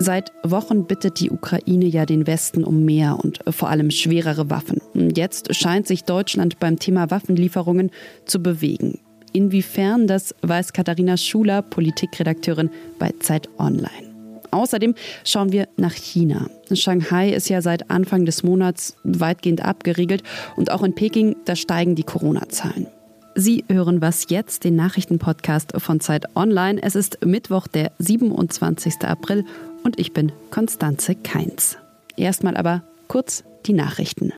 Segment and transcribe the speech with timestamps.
[0.00, 4.80] Seit Wochen bittet die Ukraine ja den Westen um mehr und vor allem schwerere Waffen.
[4.94, 7.90] Jetzt scheint sich Deutschland beim Thema Waffenlieferungen
[8.24, 9.00] zu bewegen.
[9.32, 12.70] Inwiefern, das weiß Katharina Schuler, Politikredakteurin
[13.00, 14.08] bei Zeit Online.
[14.52, 14.94] Außerdem
[15.24, 16.48] schauen wir nach China.
[16.72, 20.22] Shanghai ist ja seit Anfang des Monats weitgehend abgeriegelt
[20.56, 22.86] und auch in Peking, da steigen die Corona-Zahlen.
[23.34, 26.82] Sie hören was jetzt, den Nachrichtenpodcast von Zeit Online.
[26.82, 29.04] Es ist Mittwoch, der 27.
[29.04, 29.44] April
[29.84, 31.78] und ich bin Konstanze Keins.
[32.16, 34.32] Erstmal aber kurz die Nachrichten.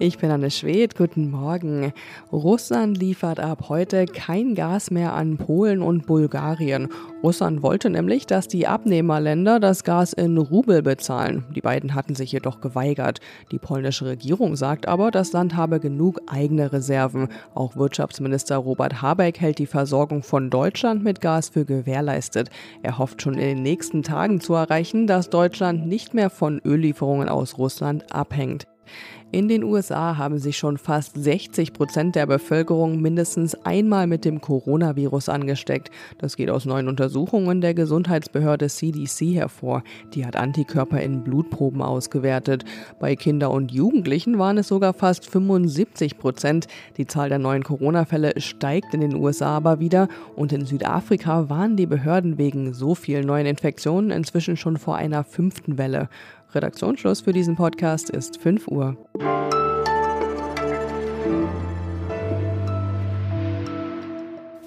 [0.00, 1.92] Ich bin Anne Schwed, guten Morgen.
[2.30, 6.86] Russland liefert ab heute kein Gas mehr an Polen und Bulgarien.
[7.24, 11.44] Russland wollte nämlich, dass die Abnehmerländer das Gas in Rubel bezahlen.
[11.56, 13.18] Die beiden hatten sich jedoch geweigert.
[13.50, 17.26] Die polnische Regierung sagt aber, das Land habe genug eigene Reserven.
[17.56, 22.50] Auch Wirtschaftsminister Robert Habeck hält die Versorgung von Deutschland mit Gas für gewährleistet.
[22.84, 27.28] Er hofft schon in den nächsten Tagen zu erreichen, dass Deutschland nicht mehr von Öllieferungen
[27.28, 28.68] aus Russland abhängt.
[29.30, 34.40] In den USA haben sich schon fast 60 Prozent der Bevölkerung mindestens einmal mit dem
[34.40, 35.90] Coronavirus angesteckt.
[36.16, 39.82] Das geht aus neuen Untersuchungen der Gesundheitsbehörde CDC hervor.
[40.14, 42.64] Die hat Antikörper in Blutproben ausgewertet.
[43.00, 46.66] Bei Kinder und Jugendlichen waren es sogar fast 75 Prozent.
[46.96, 51.76] Die Zahl der neuen Corona-Fälle steigt in den USA aber wieder und in Südafrika waren
[51.76, 56.08] die Behörden wegen so vielen neuen Infektionen inzwischen schon vor einer fünften Welle.
[56.54, 58.96] Redaktionsschluss für diesen Podcast ist 5 Uhr.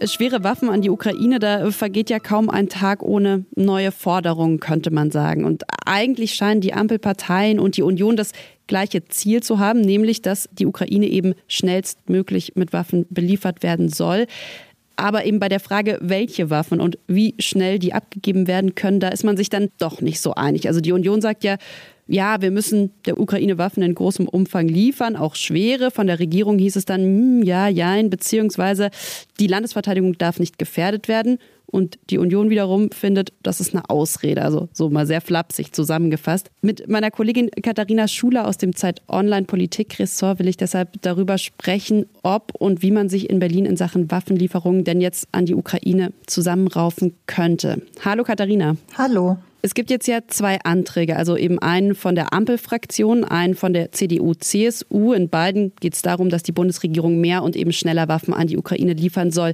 [0.04, 4.90] Schwere Waffen an die Ukraine, da vergeht ja kaum ein Tag ohne neue Forderungen, könnte
[4.90, 5.46] man sagen.
[5.46, 8.32] Und eigentlich scheinen die Ampelparteien und die Union das
[8.66, 14.26] gleiche Ziel zu haben, nämlich dass die Ukraine eben schnellstmöglich mit Waffen beliefert werden soll.
[15.02, 19.08] Aber eben bei der Frage, welche Waffen und wie schnell die abgegeben werden können, da
[19.08, 20.68] ist man sich dann doch nicht so einig.
[20.68, 21.58] Also die Union sagt ja,
[22.06, 25.90] ja, wir müssen der Ukraine Waffen in großem Umfang liefern, auch schwere.
[25.90, 28.92] Von der Regierung hieß es dann, hm, ja, jein, beziehungsweise
[29.40, 31.40] die Landesverteidigung darf nicht gefährdet werden.
[31.72, 36.52] Und die Union wiederum findet, das ist eine Ausrede, also so mal sehr flapsig zusammengefasst.
[36.62, 42.06] Mit meiner Kollegin Katharina Schuler aus dem Zeit Online Politik-Ressort will ich deshalb darüber sprechen,
[42.24, 46.12] ob und wie man sich in Berlin in Sachen Waffenlieferungen denn jetzt an die Ukraine
[46.28, 47.82] zusammenraufen könnte.
[48.04, 48.76] Hallo Katharina.
[48.98, 49.38] Hallo.
[49.64, 53.92] Es gibt jetzt ja zwei Anträge, also eben einen von der Ampelfraktion, einen von der
[53.92, 55.14] CDU-CSU.
[55.14, 58.58] In beiden geht es darum, dass die Bundesregierung mehr und eben schneller Waffen an die
[58.58, 59.54] Ukraine liefern soll.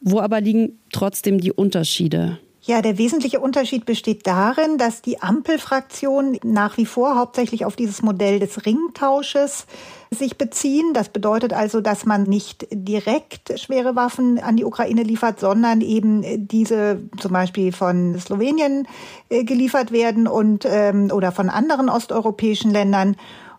[0.00, 2.38] Wo aber liegen trotzdem die Unterschiede?
[2.62, 8.02] Ja, der wesentliche Unterschied besteht darin, dass die Ampelfraktion nach wie vor hauptsächlich auf dieses
[8.02, 9.66] Modell des Ringtausches
[10.10, 10.94] sich beziehen.
[10.94, 16.48] Das bedeutet also, dass man nicht direkt schwere Waffen an die Ukraine liefert, sondern eben
[16.48, 18.86] diese zum Beispiel von Slowenien
[19.28, 23.16] äh, geliefert werden und ähm, oder von anderen osteuropäischen Ländern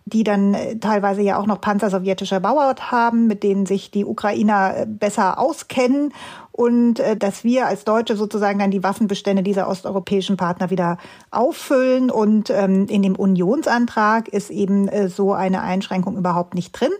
[0.09, 4.06] die dann äh, teilweise ja auch noch Panzer sowjetischer Bauart haben, mit denen sich die
[4.06, 6.14] Ukrainer äh, besser auskennen
[6.52, 10.98] und äh, dass wir als Deutsche sozusagen dann die Waffenbestände dieser osteuropäischen Partner wieder
[11.31, 12.12] auffüllen.
[12.12, 16.92] Und ähm, in dem Unionsantrag ist eben so eine Einschränkung überhaupt nicht drin.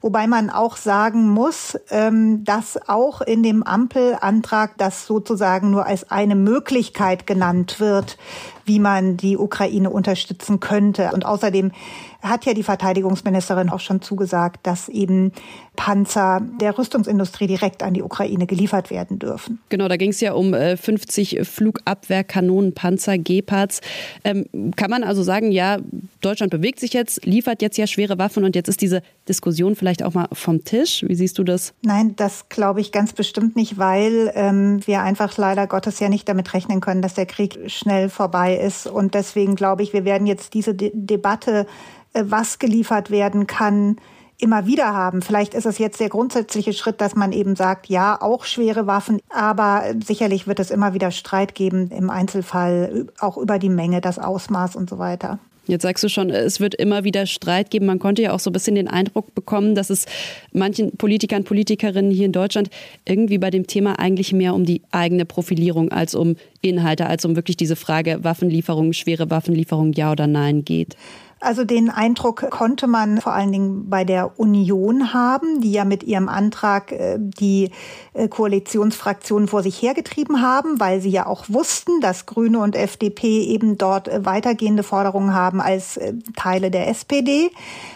[0.00, 6.10] Wobei man auch sagen muss, ähm, dass auch in dem Ampelantrag das sozusagen nur als
[6.10, 8.16] eine Möglichkeit genannt wird,
[8.64, 11.10] wie man die Ukraine unterstützen könnte.
[11.12, 11.72] Und außerdem
[12.20, 15.32] hat ja die Verteidigungsministerin auch schon zugesagt, dass eben
[15.76, 19.60] Panzer der Rüstungsindustrie direkt an die Ukraine geliefert werden dürfen.
[19.68, 23.80] Genau, da ging es ja um 50 äh, Flugabwehrkanonen, Panzer, Gepards.
[24.24, 25.78] Ähm, kann man also sagen, ja,
[26.20, 30.02] Deutschland bewegt sich jetzt, liefert jetzt ja schwere Waffen und jetzt ist diese Diskussion vielleicht
[30.02, 31.04] auch mal vom Tisch.
[31.06, 31.74] Wie siehst du das?
[31.82, 36.28] Nein, das glaube ich ganz bestimmt nicht, weil ähm, wir einfach leider Gottes ja nicht
[36.28, 38.86] damit rechnen können, dass der Krieg schnell vorbei ist.
[38.86, 41.66] Und deswegen glaube ich, wir werden jetzt diese De Debatte,
[42.12, 43.96] äh, was geliefert werden kann,
[44.38, 45.20] immer wieder haben.
[45.20, 49.20] Vielleicht ist es jetzt der grundsätzliche Schritt, dass man eben sagt, ja, auch schwere Waffen,
[49.28, 54.18] aber sicherlich wird es immer wieder Streit geben, im Einzelfall auch über die Menge, das
[54.18, 55.38] Ausmaß und so weiter.
[55.68, 57.84] Jetzt sagst du schon, es wird immer wieder Streit geben.
[57.84, 60.06] Man konnte ja auch so ein bisschen den Eindruck bekommen, dass es
[60.50, 62.70] manchen Politikern, Politikerinnen hier in Deutschland
[63.06, 67.36] irgendwie bei dem Thema eigentlich mehr um die eigene Profilierung als um Inhalte, als um
[67.36, 70.96] wirklich diese Frage Waffenlieferung, schwere Waffenlieferung, ja oder nein geht.
[71.40, 76.02] Also den Eindruck konnte man vor allen Dingen bei der Union haben, die ja mit
[76.02, 77.70] ihrem Antrag äh, die
[78.12, 83.42] äh, Koalitionsfraktionen vor sich hergetrieben haben, weil sie ja auch wussten, dass Grüne und FDP
[83.44, 86.00] eben dort äh, weitergehende Forderungen haben als
[86.36, 87.50] Teile der SPD.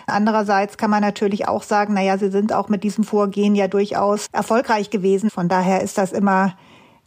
[0.07, 3.67] Andererseits kann man natürlich auch sagen, na ja, sie sind auch mit diesem Vorgehen ja
[3.67, 5.31] durchaus erfolgreich gewesen.
[5.31, 6.55] Von daher ist das immer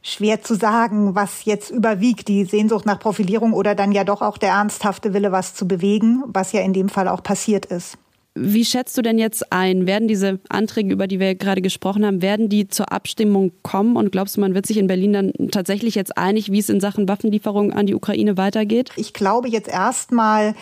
[0.05, 4.37] schwer zu sagen, was jetzt überwiegt, die Sehnsucht nach Profilierung oder dann ja doch auch
[4.37, 7.97] der ernsthafte Wille, was zu bewegen, was ja in dem Fall auch passiert ist.
[8.37, 9.87] Wie schätzt du denn jetzt ein?
[9.87, 13.95] Werden diese Anträge, über die wir gerade gesprochen haben, werden die zur Abstimmung kommen?
[13.95, 16.81] Und glaubst du, man wird sich in Berlin dann tatsächlich jetzt einig, wie es in
[16.81, 18.91] Sachen Waffenlieferung an die Ukraine weitergeht?
[18.97, 20.53] Ich glaube jetzt erstmal,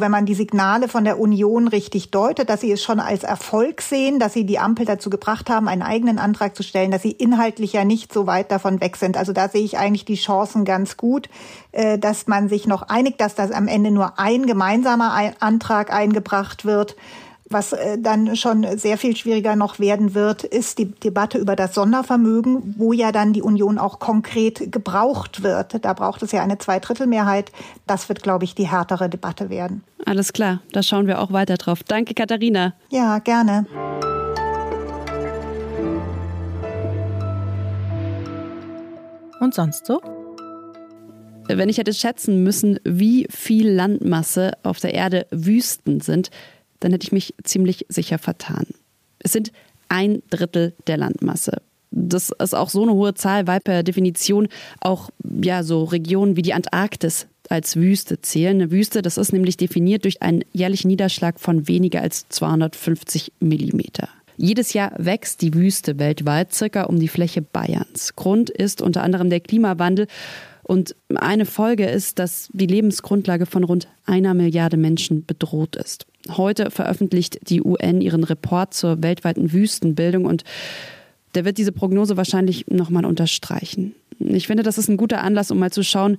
[0.00, 3.82] wenn man die Signale von der Union richtig deutet, dass sie es schon als Erfolg
[3.82, 7.12] sehen, dass sie die Ampel dazu gebracht haben, einen eigenen Antrag zu stellen, dass sie
[7.12, 9.16] inhaltlich ja nicht so weit davon weg sind.
[9.16, 11.28] Also da sehe ich eigentlich die Chancen ganz gut,
[11.72, 16.64] äh, dass man sich noch einigt, dass das am Ende nur ein gemeinsamer Antrag eingebracht
[16.64, 16.96] wird.
[17.52, 21.74] Was äh, dann schon sehr viel schwieriger noch werden wird, ist die Debatte über das
[21.74, 25.84] Sondervermögen, wo ja dann die Union auch konkret gebraucht wird.
[25.84, 27.50] Da braucht es ja eine Zweidrittelmehrheit.
[27.88, 29.82] Das wird, glaube ich, die härtere Debatte werden.
[30.06, 31.82] Alles klar, da schauen wir auch weiter drauf.
[31.82, 32.74] Danke, Katharina.
[32.88, 33.66] Ja, gerne.
[39.40, 40.00] Und sonst so?
[41.48, 46.30] Wenn ich hätte schätzen müssen, wie viel Landmasse auf der Erde Wüsten sind,
[46.80, 48.66] dann hätte ich mich ziemlich sicher vertan.
[49.18, 49.52] Es sind
[49.88, 51.62] ein Drittel der Landmasse.
[51.90, 54.48] Das ist auch so eine hohe Zahl, weil per Definition
[54.80, 55.10] auch
[55.42, 58.56] ja, so Regionen wie die Antarktis als Wüste zählen.
[58.56, 64.08] Eine Wüste, das ist nämlich definiert durch einen jährlichen Niederschlag von weniger als 250 Millimeter.
[64.36, 68.16] Jedes Jahr wächst die Wüste weltweit circa um die Fläche Bayerns.
[68.16, 70.06] Grund ist unter anderem der Klimawandel.
[70.70, 76.06] Und eine Folge ist, dass die Lebensgrundlage von rund einer Milliarde Menschen bedroht ist.
[76.28, 80.44] Heute veröffentlicht die UN ihren Report zur weltweiten Wüstenbildung und
[81.34, 83.96] der wird diese Prognose wahrscheinlich nochmal unterstreichen.
[84.20, 86.18] Ich finde, das ist ein guter Anlass, um mal zu schauen,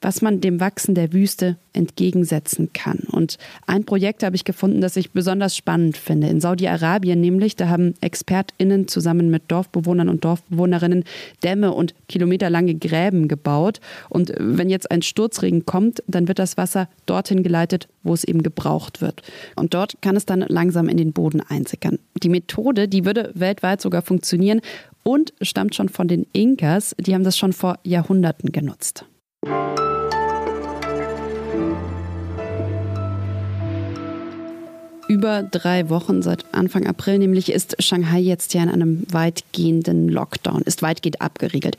[0.00, 3.00] was man dem Wachsen der Wüste entgegensetzen kann.
[3.10, 6.28] Und ein Projekt habe ich gefunden, das ich besonders spannend finde.
[6.28, 11.04] In Saudi-Arabien nämlich, da haben ExpertInnen zusammen mit Dorfbewohnern und Dorfbewohnerinnen
[11.42, 13.80] Dämme und kilometerlange Gräben gebaut.
[14.08, 18.42] Und wenn jetzt ein Sturzregen kommt, dann wird das Wasser dorthin geleitet, wo es eben
[18.42, 19.22] gebraucht wird.
[19.56, 21.98] Und dort kann es dann langsam in den Boden einsickern.
[22.22, 24.60] Die Methode, die würde weltweit sogar funktionieren
[25.02, 26.94] und stammt schon von den Inkas.
[26.98, 29.04] Die haben das schon vor Jahrhunderten genutzt.
[35.18, 40.62] Über drei Wochen seit Anfang April, nämlich ist Shanghai jetzt ja in einem weitgehenden Lockdown,
[40.62, 41.76] ist weitgehend abgeriegelt.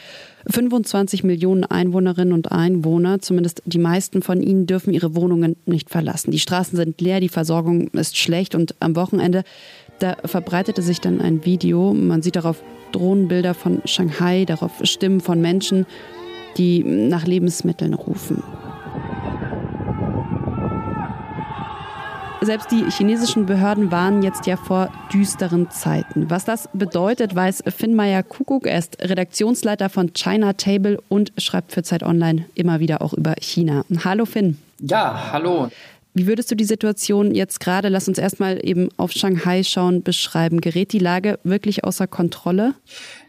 [0.48, 6.32] 25 Millionen Einwohnerinnen und Einwohner, zumindest die meisten von ihnen, dürfen ihre Wohnungen nicht verlassen.
[6.32, 9.46] Die Straßen sind leer, die Versorgung ist schlecht und am Wochenende,
[10.00, 11.94] da verbreitete sich dann ein Video.
[11.94, 15.86] Man sieht darauf Drohnenbilder von Shanghai, darauf Stimmen von Menschen,
[16.58, 18.44] die nach Lebensmitteln rufen.
[22.42, 26.30] Selbst die chinesischen Behörden warnen jetzt ja vor düsteren Zeiten.
[26.30, 28.66] Was das bedeutet, weiß Finn Meyer Kuckuck.
[28.66, 33.36] Er ist Redaktionsleiter von China Table und schreibt für Zeit Online immer wieder auch über
[33.42, 33.84] China.
[34.06, 34.58] Hallo Finn.
[34.80, 35.70] Ja, hallo.
[36.14, 40.62] Wie würdest du die Situation jetzt gerade, lass uns erstmal eben auf Shanghai schauen, beschreiben?
[40.62, 42.74] Gerät die Lage wirklich außer Kontrolle?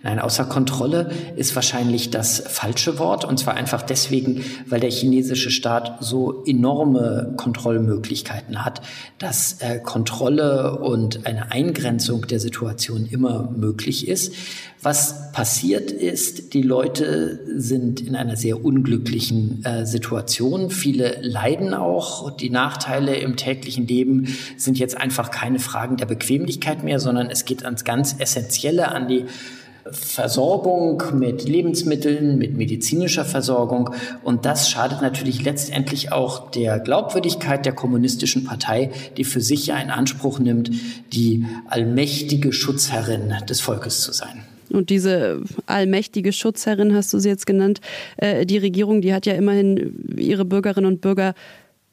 [0.02, 3.26] Nein, außer Kontrolle ist wahrscheinlich das falsche Wort.
[3.26, 8.80] Und zwar einfach deswegen, weil der chinesische Staat so enorme Kontrollmöglichkeiten hat,
[9.18, 14.32] dass äh, Kontrolle und eine Eingrenzung der Situation immer möglich ist.
[14.80, 20.70] Was passiert ist, die Leute sind in einer sehr unglücklichen äh, Situation.
[20.70, 22.34] Viele leiden auch.
[22.34, 27.44] Die Nachteile im täglichen Leben sind jetzt einfach keine Fragen der Bequemlichkeit mehr, sondern es
[27.44, 29.26] geht ans ganz Essentielle, an die
[29.92, 33.90] Versorgung mit Lebensmitteln, mit medizinischer Versorgung.
[34.22, 39.78] Und das schadet natürlich letztendlich auch der Glaubwürdigkeit der kommunistischen Partei, die für sich ja
[39.78, 40.70] in Anspruch nimmt,
[41.12, 44.44] die allmächtige Schutzherrin des Volkes zu sein.
[44.72, 47.80] Und diese allmächtige Schutzherrin, hast du sie jetzt genannt,
[48.16, 51.34] äh, die Regierung, die hat ja immerhin ihre Bürgerinnen und Bürger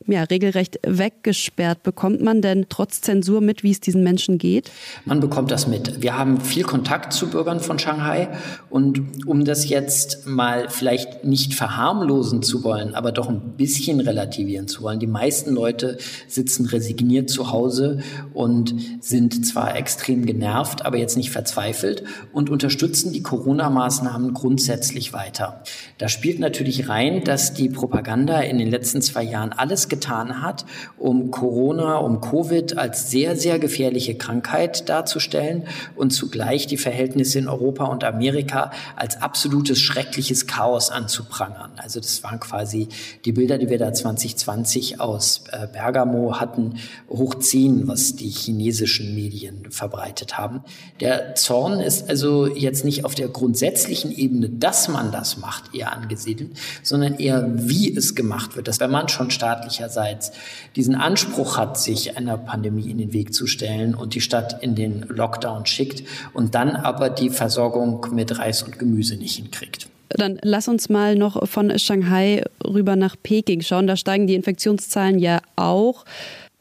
[0.05, 1.83] ja, regelrecht weggesperrt.
[1.83, 4.71] Bekommt man denn trotz Zensur mit, wie es diesen Menschen geht?
[5.05, 6.01] Man bekommt das mit.
[6.01, 8.29] Wir haben viel Kontakt zu Bürgern von Shanghai
[8.69, 14.67] und um das jetzt mal vielleicht nicht verharmlosen zu wollen, aber doch ein bisschen relativieren
[14.67, 14.99] zu wollen.
[14.99, 17.99] Die meisten Leute sitzen resigniert zu Hause
[18.33, 25.63] und sind zwar extrem genervt, aber jetzt nicht verzweifelt und unterstützen die Corona-Maßnahmen grundsätzlich weiter.
[25.97, 30.65] Da spielt natürlich rein, dass die Propaganda in den letzten zwei Jahren alles getan hat,
[30.97, 35.63] um Corona, um Covid als sehr, sehr gefährliche Krankheit darzustellen
[35.95, 41.71] und zugleich die Verhältnisse in Europa und Amerika als absolutes schreckliches Chaos anzuprangern.
[41.77, 42.87] Also das waren quasi
[43.25, 46.75] die Bilder, die wir da 2020 aus äh, Bergamo hatten,
[47.09, 50.61] hochziehen, was die chinesischen Medien verbreitet haben.
[50.99, 55.93] Der Zorn ist also jetzt nicht auf der grundsätzlichen Ebene, dass man das macht, eher
[55.93, 56.51] angesiedelt,
[56.83, 58.67] sondern eher, wie es gemacht wird.
[58.67, 59.31] Dass wenn man schon
[59.77, 60.31] staatlicherseits
[60.75, 64.75] diesen Anspruch hat, sich einer Pandemie in den Weg zu stellen und die Stadt in
[64.75, 66.03] den Lockdown schickt
[66.33, 69.87] und dann aber die Versorgung mit Reis und Gemüse nicht hinkriegt.
[70.09, 73.87] Dann lass uns mal noch von Shanghai rüber nach Peking schauen.
[73.87, 76.05] Da steigen die Infektionszahlen ja auch.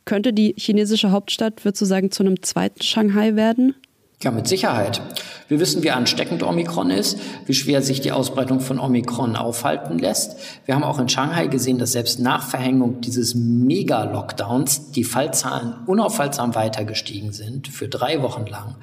[0.04, 3.74] Könnte die chinesische Hauptstadt, würdest du sagen, zu einem zweiten Shanghai werden?
[4.22, 5.02] Ja, mit Sicherheit.
[5.46, 10.38] Wir wissen, wie ansteckend Omikron ist, wie schwer sich die Ausbreitung von Omikron aufhalten lässt.
[10.64, 16.54] Wir haben auch in Shanghai gesehen, dass selbst nach Verhängung dieses Mega-Lockdowns die Fallzahlen unaufhaltsam
[16.54, 18.76] weiter gestiegen sind, für drei Wochen lang.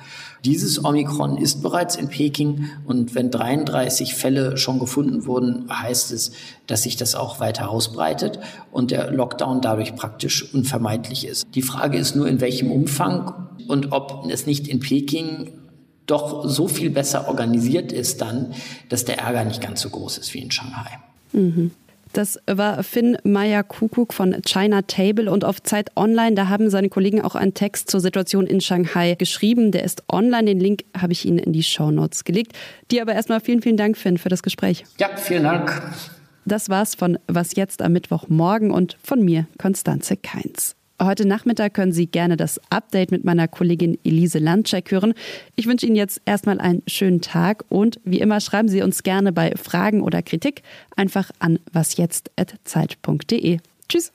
[0.45, 6.33] Dieses Omikron ist bereits in Peking und wenn 33 Fälle schon gefunden wurden, heißt es,
[6.67, 8.39] dass sich das auch weiter ausbreitet
[8.71, 11.47] und der Lockdown dadurch praktisch unvermeidlich ist.
[11.55, 15.22] Die Frage ist nur, in welchem Umfang und ob es nicht in Peking
[16.05, 18.53] doch so viel besser organisiert ist dann,
[18.89, 20.99] dass der Ärger nicht ganz so groß ist wie in Shanghai.
[21.31, 21.71] Mhm.
[22.13, 26.89] Das war Finn Meyer Kuckuck von China Table und auf Zeit Online, da haben seine
[26.89, 29.71] Kollegen auch einen Text zur Situation in Shanghai geschrieben.
[29.71, 30.45] Der ist online.
[30.45, 32.53] Den Link habe ich Ihnen in die Show Notes gelegt.
[32.91, 34.83] Dir aber erstmal vielen, vielen Dank, Finn, für das Gespräch.
[34.99, 35.81] Ja, vielen Dank.
[36.45, 40.75] Das war's von Was jetzt am Mittwochmorgen und von mir, Konstanze Keins.
[41.05, 45.13] Heute Nachmittag können Sie gerne das Update mit meiner Kollegin Elise Landcheck hören.
[45.55, 49.31] Ich wünsche Ihnen jetzt erstmal einen schönen Tag und wie immer schreiben Sie uns gerne
[49.31, 50.63] bei Fragen oder Kritik
[50.95, 53.57] einfach an wasjetzt.zeit.de.
[53.89, 54.11] Tschüss.